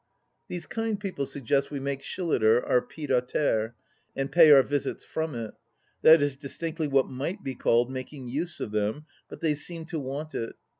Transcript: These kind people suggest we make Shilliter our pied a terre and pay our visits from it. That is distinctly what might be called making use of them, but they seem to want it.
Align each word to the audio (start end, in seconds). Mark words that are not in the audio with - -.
These 0.47 0.65
kind 0.65 0.99
people 0.99 1.27
suggest 1.27 1.69
we 1.69 1.79
make 1.79 2.01
Shilliter 2.01 2.67
our 2.67 2.81
pied 2.81 3.11
a 3.11 3.21
terre 3.21 3.75
and 4.15 4.31
pay 4.31 4.49
our 4.49 4.63
visits 4.63 5.05
from 5.05 5.35
it. 5.35 5.53
That 6.01 6.23
is 6.23 6.35
distinctly 6.35 6.87
what 6.87 7.07
might 7.07 7.43
be 7.43 7.53
called 7.53 7.91
making 7.91 8.27
use 8.27 8.59
of 8.59 8.71
them, 8.71 9.05
but 9.29 9.41
they 9.41 9.53
seem 9.53 9.85
to 9.85 9.99
want 9.99 10.33
it. 10.33 10.55